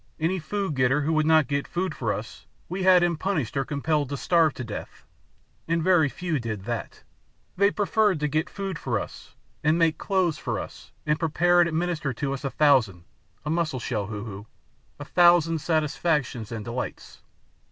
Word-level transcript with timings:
Any 0.19 0.39
food 0.39 0.73
getter 0.73 1.01
who 1.01 1.13
would 1.13 1.27
not 1.27 1.45
get 1.47 1.67
food 1.67 1.93
for 1.93 2.11
us, 2.11 2.47
him 2.71 3.09
we 3.11 3.15
punished 3.17 3.55
or 3.55 3.63
compelled 3.63 4.09
to 4.09 4.17
starve 4.17 4.55
to 4.55 4.63
death. 4.63 5.05
And 5.67 5.83
very 5.83 6.09
few 6.09 6.39
did 6.39 6.63
that. 6.63 7.03
They 7.55 7.69
preferred 7.69 8.19
to 8.21 8.27
get 8.27 8.49
food 8.49 8.79
for 8.79 8.99
us, 8.99 9.35
and 9.63 9.77
make 9.77 9.99
clothes 9.99 10.39
for 10.39 10.59
us, 10.59 10.91
and 11.05 11.19
prepare 11.19 11.59
and 11.59 11.69
administer 11.69 12.13
to 12.13 12.33
us 12.33 12.43
a 12.43 12.49
thousand 12.49 13.03
a 13.45 13.51
mussel 13.51 13.79
shell, 13.79 14.07
Hoo 14.07 14.23
Hoo 14.25 14.47
a 14.99 15.05
thousand 15.05 15.59
satisfactions 15.61 16.51
and 16.51 16.65
delights. 16.65 17.21